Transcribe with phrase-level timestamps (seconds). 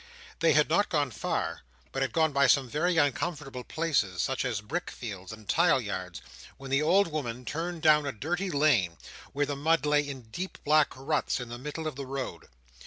[0.39, 4.59] They had not gone far, but had gone by some very uncomfortable places, such as
[4.59, 6.23] brick fields and tile yards,
[6.57, 8.97] when the old woman turned down a dirty lane,
[9.31, 12.47] where the mud lay in deep black ruts in the middle of the road.